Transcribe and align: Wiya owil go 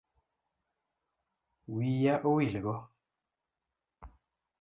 Wiya 1.73 2.13
owil 2.29 2.53
go 2.63 2.75